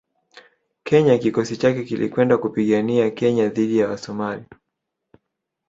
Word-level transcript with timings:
Kenya 0.83 1.17
kikosi 1.17 1.57
chake 1.57 1.83
kilikwenda 1.83 2.37
kupigania 2.37 3.11
Kenya 3.11 3.49
dhidi 3.49 3.77
ya 3.77 3.87
Wasomali 3.87 4.45